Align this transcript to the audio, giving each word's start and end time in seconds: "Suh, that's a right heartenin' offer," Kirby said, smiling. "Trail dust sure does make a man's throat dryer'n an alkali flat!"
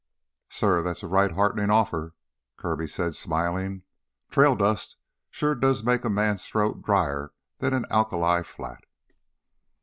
"Suh, 0.49 0.81
that's 0.81 1.03
a 1.03 1.07
right 1.07 1.29
heartenin' 1.29 1.69
offer," 1.69 2.15
Kirby 2.57 2.87
said, 2.87 3.13
smiling. 3.13 3.83
"Trail 4.31 4.55
dust 4.55 4.95
sure 5.29 5.53
does 5.53 5.83
make 5.83 6.03
a 6.03 6.09
man's 6.09 6.47
throat 6.47 6.81
dryer'n 6.81 7.29
an 7.61 7.85
alkali 7.91 8.41
flat!" 8.43 8.83